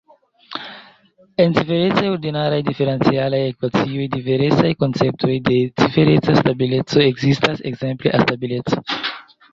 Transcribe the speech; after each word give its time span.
En 1.43 1.51
ciferecaj 1.57 2.05
ordinaraj 2.13 2.57
diferencialaj 2.69 3.41
ekvacioj, 3.49 4.07
diversaj 4.15 4.73
konceptoj 4.85 5.35
de 5.51 5.61
cifereca 5.83 6.37
stabileco 6.41 7.05
ekzistas, 7.09 7.63
ekzemple 7.73 8.19
A-stabileco. 8.21 8.83